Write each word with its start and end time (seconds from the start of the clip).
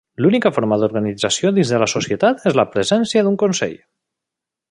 L'única 0.25 0.51
forma 0.53 0.77
d'organització 0.83 1.51
dins 1.57 1.73
de 1.75 1.81
la 1.83 1.89
societat 1.93 2.49
és 2.53 2.59
la 2.61 2.67
presència 2.77 3.25
d'un 3.27 3.39
Consell. 3.45 3.79